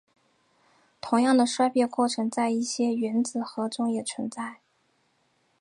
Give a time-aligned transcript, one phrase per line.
[0.99, 4.57] 同样的衰变过程在一些原子核中也存在。